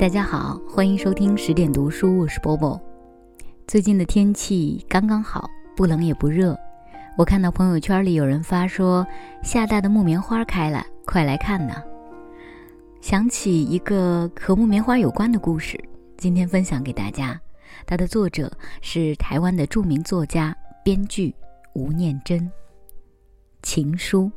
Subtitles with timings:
[0.00, 2.80] 大家好，欢迎收听十点读书，我是波波。
[3.66, 5.46] 最近的天气刚刚好，
[5.76, 6.58] 不冷也不热。
[7.18, 9.06] 我看到朋友圈里有人发说，
[9.42, 11.74] 厦大的木棉花开了，快来看呢。
[13.02, 15.78] 想起一个和木棉花有关的故事，
[16.16, 17.38] 今天分享给大家。
[17.84, 21.34] 它的作者是台湾的著名作家、编剧
[21.74, 22.50] 吴念真。
[23.62, 24.32] 情书。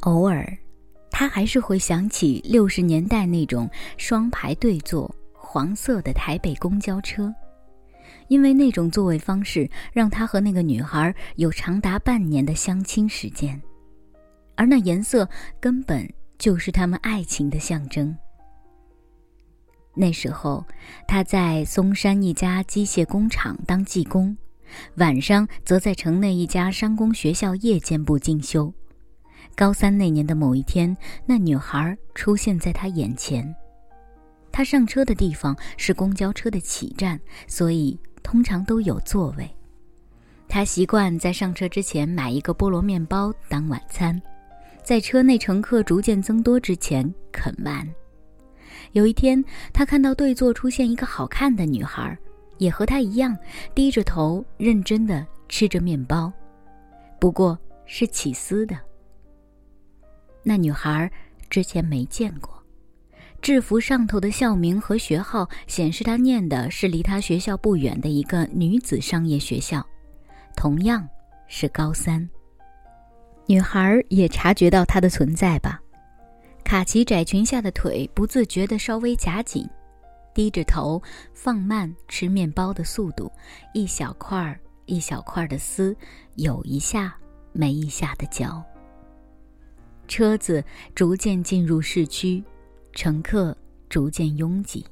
[0.00, 0.52] 偶尔。
[1.20, 7.30] 他还是会想起六十年代那种双排对坐、黄色的台北公交车，
[8.28, 13.60] 因为那种座位方式让他和那个女孩有长达半年的相亲时间，
[14.56, 15.28] 而那颜色
[15.60, 18.16] 根本就是他们爱情的象征。
[19.94, 20.64] 那时候，
[21.06, 24.34] 他在松山一家机械工厂当技工，
[24.94, 28.72] 晚上则在城内一家商工学校夜间部进修。
[29.54, 33.54] 高三那年的某一天，那女孩出现在他眼前。
[34.52, 39.48] 他上车的地方是公交车的起站，所以通常都有座位。
[40.48, 44.20] 他习惯在上车之前买一个菠萝面包当晚餐，
[44.82, 47.88] 在车内乘客逐渐增多之前啃完。
[48.92, 52.18] 有一天，他看到对座出现一个好看的女孩，
[52.58, 53.38] 也和他一样
[53.72, 56.32] 低着头认真地吃着面包，
[57.20, 58.76] 不过是起司的。
[60.42, 61.10] 那女孩
[61.48, 62.62] 之前没见过，
[63.42, 69.84] 制服上头的校名和学号显示她念的是离她学校不远的一个女子商业学校，
[70.56, 71.06] 同样
[71.46, 72.28] 是高三。
[73.46, 75.80] 女孩也察觉到她的存在吧？
[76.62, 79.68] 卡其窄裙下的腿不自觉地稍微夹紧，
[80.32, 81.02] 低着头
[81.34, 83.30] 放慢吃面包的速度，
[83.74, 85.96] 一小块儿一小块儿的撕，
[86.36, 87.12] 有一下
[87.52, 88.64] 没一下的嚼。
[90.10, 92.42] 车子逐渐进入市区，
[92.92, 93.56] 乘客
[93.88, 94.84] 逐渐拥挤。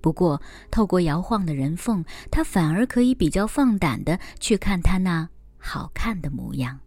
[0.00, 6.80] 不过，透过摇晃的人缝，他反而可以比较放胆的去看他那好看的模样。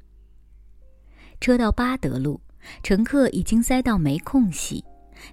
[1.39, 2.41] 车到八德路，
[2.83, 4.83] 乘客已经塞到没空隙，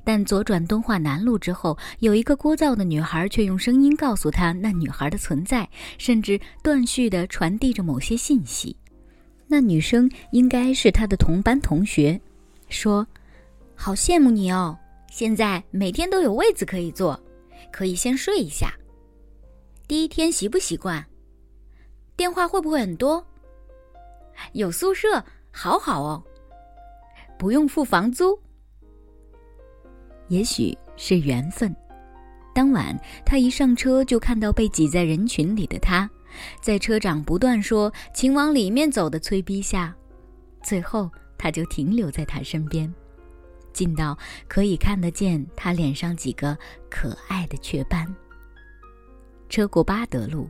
[0.04, 8.76] 但左转敦化南路之后，有一个聒噪的女孩却用声音告诉他那女孩的存在，甚至断续的传递着某些信息。
[9.52, 12.20] 那女生应该是他的同班同学，
[12.68, 13.04] 说
[13.74, 14.78] ：“好羡慕你哦，
[15.10, 17.20] 现在每天都有位子可以坐，
[17.72, 18.72] 可以先睡一下。
[19.88, 21.04] 第一天习不习惯？
[22.16, 23.26] 电话会不会很多？
[24.52, 26.22] 有宿舍，好好哦，
[27.36, 28.38] 不用付房租。
[30.28, 31.74] 也许是缘分。
[32.54, 32.96] 当晚
[33.26, 36.08] 他一上车就看到被挤在人群里的他。”
[36.60, 39.94] 在车长不断说“请往里面走”的催逼下，
[40.62, 42.92] 最后他就停留在他身边，
[43.72, 44.16] 近到
[44.48, 46.56] 可以看得见他脸上几个
[46.90, 48.06] 可爱的雀斑。
[49.48, 50.48] 车过八德路，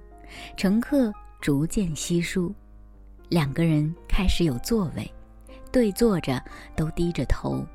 [0.57, 2.55] 乘客逐渐稀疏，
[3.29, 5.11] 两个人开始有座位，
[5.73, 6.43] 对坐着，
[6.77, 7.67] 都低着头。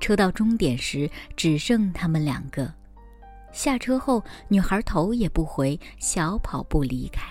[0.00, 2.72] 车到终点时，只剩他们两个。
[3.52, 7.22] 下车后，女孩头也不回，小跑步离开。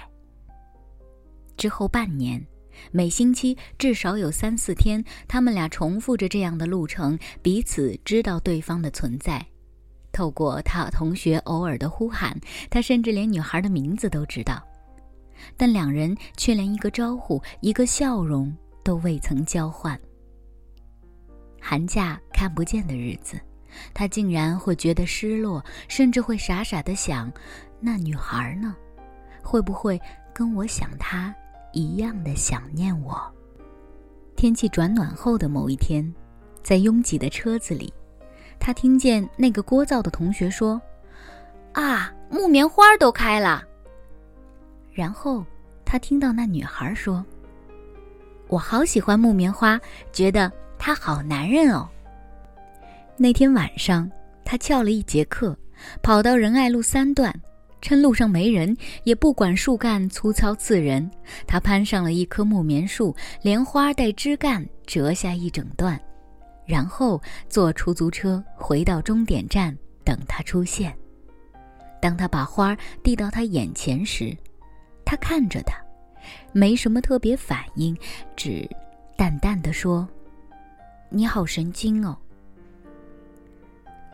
[1.56, 2.46] 之后半年，
[2.92, 9.46] 每星期至少有三四天，他们俩重复着这样的路程，彼此知道对方的存在。
[10.12, 12.40] 透过他同学偶尔的呼喊，
[12.70, 14.62] 他甚至连女孩的名字都知道，
[15.56, 20.00] 但两人却连一个招呼、一个笑容都未曾交换。
[21.62, 23.40] 寒假看不见的日子。
[23.94, 27.32] 他竟然会觉得失落，甚至会傻傻的想：
[27.80, 28.76] 那女孩呢？
[29.42, 30.00] 会不会
[30.34, 31.34] 跟我想她
[31.72, 33.20] 一样的想念我？
[34.36, 36.14] 天气转暖后的某一天，
[36.62, 37.94] 在拥挤的车子里，
[38.60, 40.82] 他听见那个聒噪的同学说
[41.74, 43.64] ：“啊，木棉花都开了。”
[44.94, 45.46] 然后
[45.86, 47.26] 他听到那女孩说
[48.48, 49.80] ：“我好喜欢木棉花，
[50.12, 51.88] 觉得它好男人哦。”
[53.20, 54.10] 那天晚上，
[54.46, 55.58] 他翘了一节课，
[56.04, 57.34] 跑到仁爱路三段，
[57.82, 61.10] 趁路上没人，也不管树干粗糙刺人，
[61.48, 66.00] 他攀上了一棵木棉树，连花带枝干折下一整段，
[66.64, 67.20] 然后
[67.50, 70.96] 坐出租车回到终点站等他出现。
[72.00, 74.38] 当他把花递到他眼前时，
[75.04, 75.76] 他看着他，
[76.52, 77.98] 没什么特别反应，
[78.36, 78.70] 只
[79.18, 80.08] 淡淡的说
[81.10, 82.16] ：“你好神经哦。”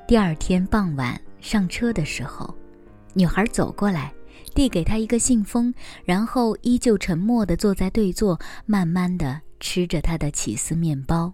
[0.06, 2.54] 第二天傍晚上车的时候，
[3.14, 4.14] 女孩走过来，
[4.54, 5.74] 递给他一个信封，
[6.04, 11.34] 然后依旧沉默地坐在对座，慢慢地吃着他的起司面包。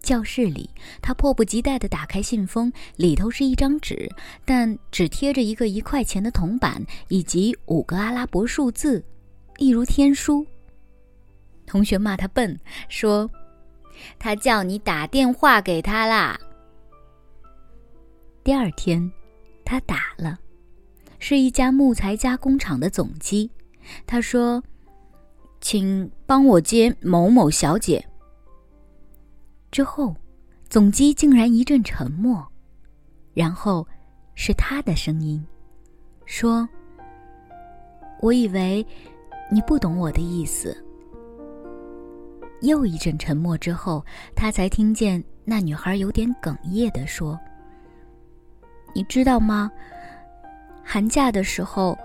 [0.00, 0.70] 教室里，
[1.02, 4.08] 他迫不及待地打开信封，里头是一张纸，
[4.44, 9.04] 但只贴着一个一块钱的铜板以及五个阿拉伯数字，
[9.58, 10.46] 一如天书。
[11.66, 12.58] 同学骂他笨，
[12.88, 13.28] 说
[14.18, 16.38] ：“他叫你打电话给他啦。”
[18.42, 19.10] 第二天，
[19.64, 20.38] 他打了，
[21.18, 23.50] 是一家木材加工厂的总机。
[24.06, 24.62] 他说
[25.60, 28.04] ：“请帮我接某某小姐。”
[29.70, 30.16] 之后，
[30.68, 32.46] 总机竟然一阵沉默，
[33.34, 33.86] 然后
[34.34, 35.44] 是他的声音，
[36.24, 36.68] 说
[38.20, 38.84] ：“我以为
[39.50, 40.76] 你不懂我的意思。”
[42.62, 44.04] 又一阵沉默之后，
[44.34, 47.38] 他才听见那女孩有点哽咽地说
[48.94, 49.70] ：“你知道吗？
[50.84, 51.98] 寒假的时候，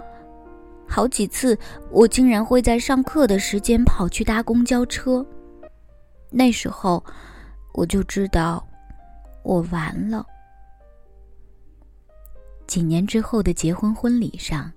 [0.87, 1.57] 好几次
[1.89, 5.25] 我竟然会在上课的时间跑去搭公交车。
[6.29, 7.03] 那时候。”
[7.77, 8.65] 我就知道，
[9.43, 10.25] 我完了。
[12.65, 14.71] 几年之后的结婚婚礼上，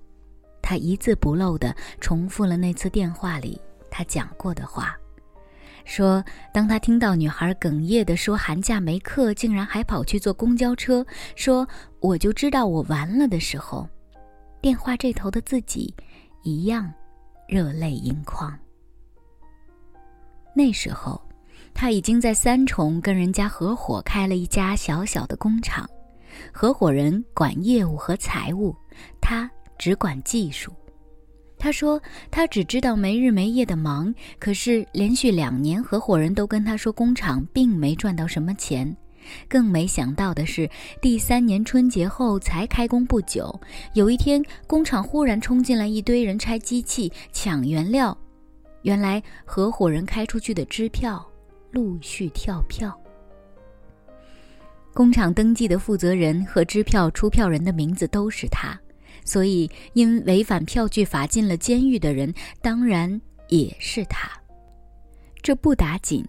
[0.61, 3.57] 他一字不漏的重复了那次电话里
[3.89, 4.99] 他讲过的话，
[5.89, 11.03] 说：当他听到女孩哽咽的说寒假没课，竟然还跑去坐公交车，
[11.35, 11.67] 说
[11.99, 13.89] 我就知道我完了的时候，
[14.61, 15.93] 电话这头的自己
[16.43, 16.93] 一样
[17.47, 18.57] 热泪盈眶。
[20.53, 21.19] 那时候。
[21.71, 25.89] 他已经在三重跟人家合伙开了一家小小的工厂，
[26.51, 28.75] 合伙人管业务和财务，
[29.21, 30.73] 他只管技术。
[31.59, 32.01] 他说
[32.31, 38.95] 他只知道没日没夜的忙，可是连续两年合伙人都跟他说工厂并没赚到什么钱，
[39.47, 40.67] 更没想到的是
[41.01, 43.53] 第三年春节后才开工不久，
[43.93, 48.17] 有一天工厂忽然冲进来一堆人拆机器抢原料，
[48.83, 51.23] 原来合伙人开出去的支票。
[51.71, 52.99] 陆续跳票，
[54.91, 58.75] 工厂登记的负责人和支票出票人的名字都是他，
[59.23, 64.29] 所以因违反票据法进了监狱的人当然也是他。
[65.41, 66.25] 这不打紧，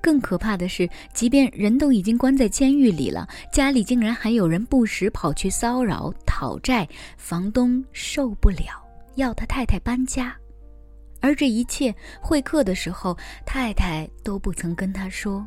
[0.00, 8.82] 更可怕的是，即便人都已经关在监狱里了，家里竟然还有人不时跑去骚扰讨债，房东受不了，
[9.16, 10.34] 要他太太搬家。
[11.20, 13.16] 而这一切会客的时候，
[13.46, 15.46] 太太都不曾跟他说。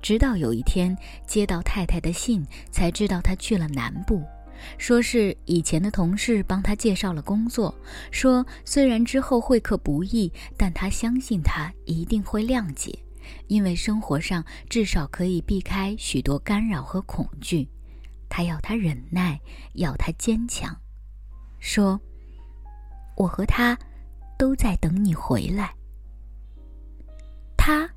[0.00, 0.96] 直到有一天
[1.26, 4.20] 接到太太的信，才知道他去了南部，
[4.78, 7.74] 说是以前的同事帮他介绍了工作，
[8.10, 12.98] 说虽然之后会客不易，但他相信他一定会谅解，
[13.46, 17.68] 因为生活上至少可以避开许多干扰和恐惧。
[18.28, 19.40] 他要他忍耐，
[19.74, 20.76] 要他坚强，
[21.60, 22.00] 说
[23.16, 23.78] ：“我和他。”
[24.38, 25.72] 都在等你回来。
[27.56, 27.88] 他，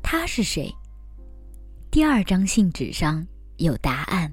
[0.00, 0.72] 他是谁？
[1.90, 4.32] 第二张信纸上有答案，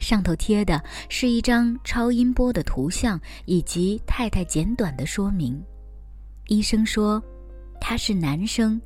[0.00, 5.62] 上头贴的是一张超音波的图像以及太太简短的说明。
[6.48, 7.22] 医生说
[7.80, 8.80] 他是男生，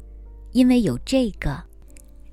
[0.52, 1.62] 因为有这个。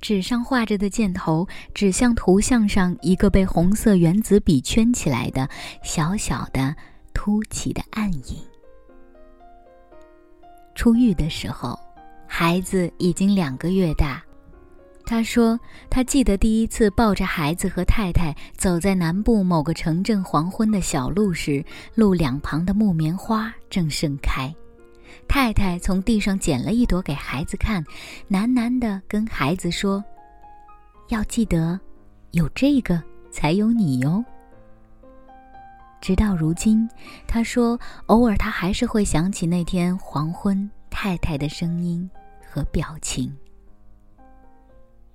[0.02, 5.50] 纸上画着的箭头指向图像上一个被红色原子笔圈起来的
[5.82, 6.76] 小小的
[7.12, 8.38] 凸起的暗影。
[10.76, 11.80] 出狱的时候，
[12.28, 14.24] 孩子已经两个月大。
[15.06, 24.54] 他说，他记得第一次抱着孩子和太太走在南部某个城镇黄昏的小路时，路两旁的木棉花正盛开。
[25.28, 27.84] 太太从地上捡了一朵给孩子看，
[28.30, 30.04] 喃喃地跟孩子说
[31.10, 31.80] ：“要记得，
[32.32, 34.26] 有这个才有你哟。”
[36.02, 36.88] 直到如今，
[37.28, 42.10] 他说，偶尔他还是会想起那天黄昏太太的声音
[42.48, 43.32] 和表情。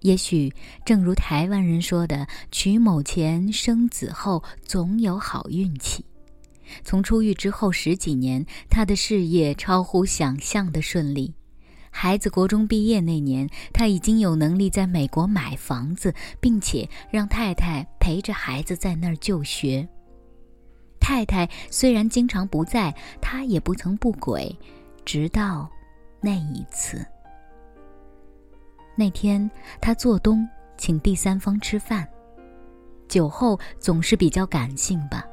[0.00, 0.52] 也许
[0.84, 6.04] 正如台湾人说的：“娶某前生子后，总有好运气。”
[6.84, 11.34] 从出狱之后十几年，他的事业超乎想象的顺利。
[11.90, 19.86] 孩子国中毕业那年，他已经有能力在美国买房子，并且让太太陪着孩子在那儿就学。
[21.00, 24.56] 太太虽然经常不在，他也不曾不轨，
[25.04, 25.68] 直到
[26.20, 27.04] 那一次。
[29.00, 32.06] 那天他做东请第三方吃饭，
[33.08, 35.26] 酒后总是比较感性吧，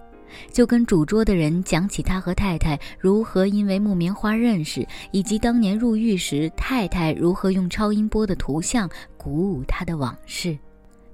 [0.53, 10.57] 就跟主桌的人讲起他和太太如何因为木棉花认识，以及当年入狱时太太如何用超音波的图像鼓舞他的往事。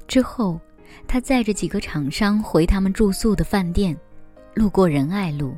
[0.08, 0.62] 之后，
[1.08, 3.98] 他载着几个厂商回他们住宿的饭店。
[4.54, 5.58] 路过仁爱路，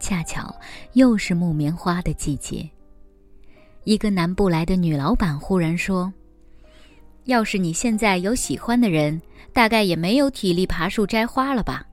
[0.00, 0.52] 恰巧
[0.94, 2.68] 又是木棉花的季节。
[3.84, 6.12] 一个南部来的女老板忽然说
[7.24, 9.20] ：“要是你现在有喜欢的人，
[9.52, 11.86] 大概也没有体力爬树摘花了吧？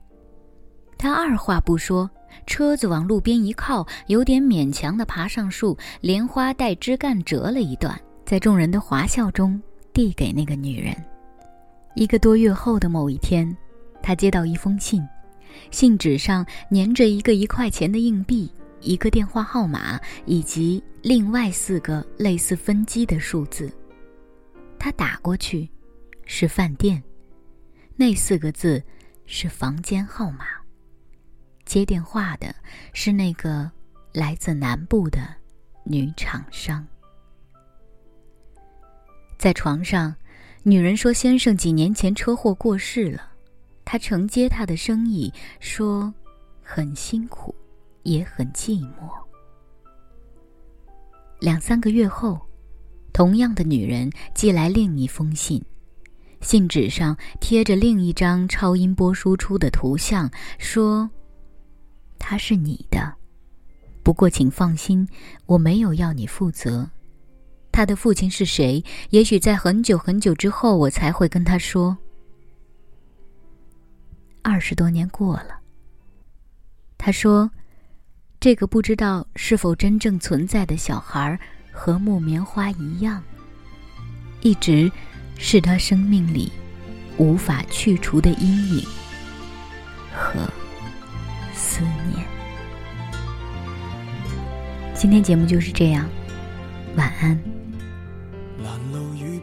[0.98, 2.08] 他二话不说，
[2.46, 9.60] 车子往路边一靠，有点勉强地爬上树，连花带枝干折了一段，在众人的华笑中
[9.92, 10.94] 递给那个女人。
[11.94, 13.56] 一个多月后的某一天，
[14.02, 15.02] 他接到一封信，
[15.70, 23.72] 信纸上粘着一个一块钱的硬币、一个电话号码以及另外四个类似分机的数字。
[24.82, 25.70] 他打过去，
[26.26, 27.00] 是饭店，
[27.94, 28.82] 那四个字
[29.26, 30.44] 是房间号码。
[31.64, 32.52] 接电话的
[32.92, 33.70] 是那个
[34.12, 35.20] 来自南部的
[35.84, 36.84] 女厂商。
[39.38, 40.12] 在床上，
[40.64, 43.30] 女人说：“先生几年前车祸过世了，
[43.84, 46.12] 他承接他的生意，说
[46.60, 47.54] 很辛苦，
[48.02, 49.08] 也很寂寞。”
[51.38, 52.44] 两三个月后。
[53.12, 55.62] 同样的女人寄来另一封信，
[56.40, 61.10] 信纸上贴着另一张超音波输出的图像，说
[62.18, 63.14] ：“他是你的，
[64.02, 65.06] 不过请放心，
[65.44, 66.90] 我没有要你负责。
[67.70, 68.82] 他的父亲是谁？
[69.10, 71.96] 也许在很久很久之后，我才会跟他说。
[74.42, 75.60] 二十多年过了，
[76.98, 77.50] 他说，
[78.40, 81.38] 这个不知道是否真正存在的小孩儿。”
[81.72, 83.20] 和木棉花一样，
[84.42, 84.92] 一直
[85.38, 86.52] 是他生命里
[87.16, 88.86] 无法去除的阴影
[90.14, 90.40] 和
[91.52, 91.80] 思
[92.14, 92.24] 念。
[94.94, 96.08] 今天节目就是这样，
[96.94, 97.51] 晚安。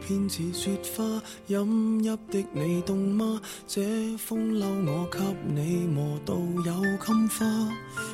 [0.06, 1.04] 偏似雪花，
[1.48, 3.40] 饮泣的你冻吗？
[3.66, 3.82] 这
[4.16, 7.46] 风褸我给你磨到有襟花，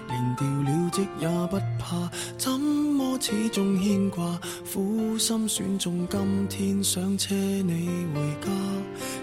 [0.08, 4.38] 连掉了职也不怕，怎么始终牵挂？
[4.72, 8.50] 苦心选中今天想车你回家，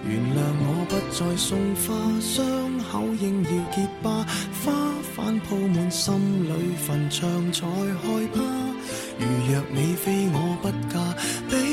[0.08, 2.44] 原谅我不再送花，伤
[2.92, 4.26] 口应要结疤，
[4.64, 4.74] 花
[5.16, 8.42] 瓣铺满心里坟场才害怕。
[9.20, 11.73] 如若你非我不嫁。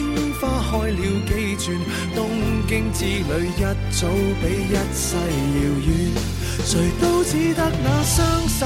[0.41, 1.77] 花开了几转，
[2.15, 2.27] 东
[2.67, 4.07] 京之旅一早
[4.41, 5.89] 比一世遥远。
[6.65, 8.65] 谁都只得那双手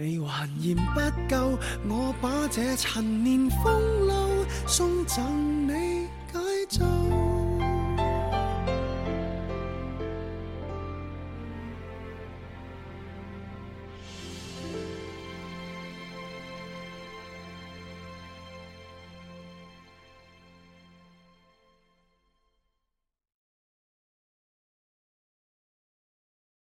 [0.00, 5.89] 你还嫌不够，我把这陈年风流送赠你。